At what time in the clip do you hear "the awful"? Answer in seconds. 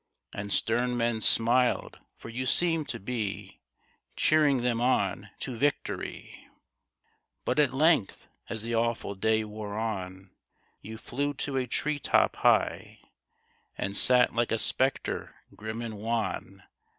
8.63-9.13